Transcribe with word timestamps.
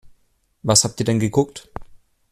Was 0.63 0.83
habt 0.83 0.99
ihr 0.99 1.05
denn 1.05 1.19
geguckt? 1.19 1.69